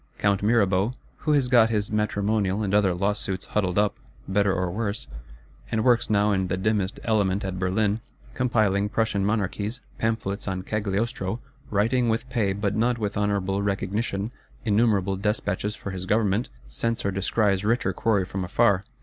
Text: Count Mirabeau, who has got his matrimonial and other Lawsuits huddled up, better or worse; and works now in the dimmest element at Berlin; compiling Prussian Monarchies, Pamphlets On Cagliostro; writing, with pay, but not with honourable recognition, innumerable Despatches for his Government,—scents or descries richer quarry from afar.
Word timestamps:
Count 0.17 0.41
Mirabeau, 0.41 0.95
who 1.17 1.33
has 1.33 1.47
got 1.47 1.69
his 1.69 1.91
matrimonial 1.91 2.63
and 2.63 2.73
other 2.73 2.95
Lawsuits 2.95 3.45
huddled 3.45 3.77
up, 3.77 3.97
better 4.27 4.51
or 4.51 4.71
worse; 4.71 5.05
and 5.69 5.83
works 5.83 6.09
now 6.09 6.31
in 6.31 6.47
the 6.47 6.57
dimmest 6.57 6.99
element 7.03 7.45
at 7.45 7.59
Berlin; 7.59 8.01
compiling 8.33 8.89
Prussian 8.89 9.23
Monarchies, 9.23 9.79
Pamphlets 9.99 10.47
On 10.47 10.63
Cagliostro; 10.63 11.39
writing, 11.69 12.09
with 12.09 12.27
pay, 12.31 12.51
but 12.51 12.75
not 12.75 12.97
with 12.97 13.15
honourable 13.15 13.61
recognition, 13.61 14.31
innumerable 14.65 15.17
Despatches 15.17 15.75
for 15.75 15.91
his 15.91 16.07
Government,—scents 16.07 17.05
or 17.05 17.11
descries 17.11 17.63
richer 17.63 17.93
quarry 17.93 18.25
from 18.25 18.43
afar. 18.43 18.83